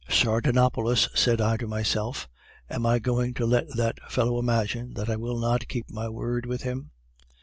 [0.09, 2.27] "'Sardanapalus!' said I to myself,
[2.71, 6.47] 'am I going to let that fellow imagine that I will not keep my word
[6.47, 6.89] with him?